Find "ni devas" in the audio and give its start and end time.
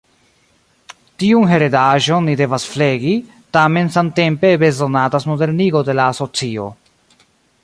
2.29-2.65